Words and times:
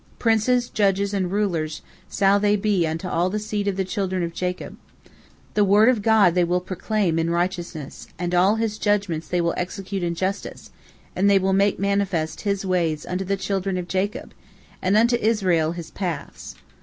Princes, 0.17 0.67
judges, 0.67 1.13
and 1.13 1.31
rulers 1.31 1.83
shall 2.09 2.39
they 2.39 2.55
be 2.55 2.87
unto 2.87 3.07
all 3.07 3.29
the 3.29 3.37
seed 3.37 3.67
of 3.67 3.75
the 3.75 3.85
children 3.85 4.23
of 4.23 4.33
Jacob. 4.33 4.75
The 5.53 5.63
word 5.63 5.89
of 5.89 6.01
God 6.01 6.33
they 6.33 6.43
will 6.43 6.59
proclaim 6.59 7.19
in 7.19 7.29
righteousness, 7.29 8.07
and 8.17 8.33
all 8.33 8.55
His 8.55 8.79
judgments 8.79 9.27
they 9.27 9.41
will 9.41 9.53
execute 9.57 10.01
in 10.01 10.15
justice, 10.15 10.71
and 11.15 11.29
they 11.29 11.37
will 11.37 11.53
make 11.53 11.77
manifest 11.77 12.41
His 12.41 12.65
ways 12.65 13.05
unto 13.05 13.23
the 13.23 13.37
children 13.37 13.77
of 13.77 13.87
Jacob, 13.87 14.33
and 14.81 14.97
unto 14.97 15.17
Israel 15.17 15.73
His 15.73 15.91
paths." 15.91 16.55